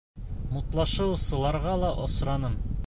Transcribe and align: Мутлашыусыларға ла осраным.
Мутлашыусыларға 0.55 1.77
ла 1.87 1.95
осраным. 2.07 2.63